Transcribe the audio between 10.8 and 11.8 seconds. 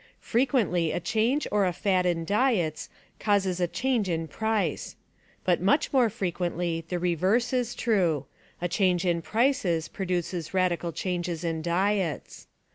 changes in